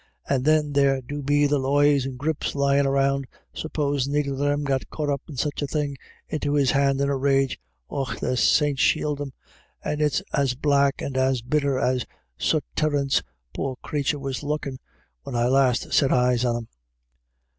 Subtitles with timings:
[0.27, 4.65] And then there do be the loys and graips lyin' around— supposin' either of them
[4.89, 5.95] caught up such a thing
[6.27, 7.59] into his hand in a rage—
[7.91, 9.31] och, the saints shield them!
[9.85, 13.21] And it's as black and as bitter as sut Terence,
[13.53, 14.79] poor crathur was lookin'
[15.21, 16.67] when I last set eyes on him."